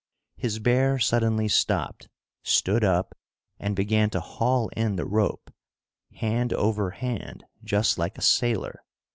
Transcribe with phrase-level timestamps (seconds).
[0.35, 2.07] His bear suddenly stopped,
[2.41, 3.13] stood up
[3.59, 5.53] and began to haul in the rope,
[6.15, 8.83] hand over hand, just like a sailor.